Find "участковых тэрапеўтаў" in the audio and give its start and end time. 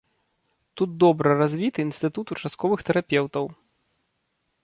2.35-3.45